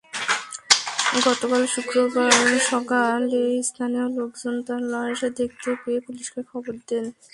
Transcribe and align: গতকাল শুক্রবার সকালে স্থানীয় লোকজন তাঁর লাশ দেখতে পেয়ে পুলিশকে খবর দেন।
গতকাল 1.25 1.63
শুক্রবার 1.73 2.31
সকালে 2.71 3.41
স্থানীয় 3.69 4.07
লোকজন 4.17 4.55
তাঁর 4.67 4.81
লাশ 4.93 5.19
দেখতে 5.39 5.69
পেয়ে 5.81 5.99
পুলিশকে 6.05 6.41
খবর 6.51 6.73
দেন। 6.89 7.05